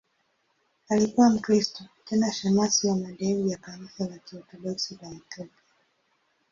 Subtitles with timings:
[0.89, 5.55] Alikuwa Mkristo, tena shemasi wa madhehebu ya Kanisa la Kiorthodoksi la Ethiopia.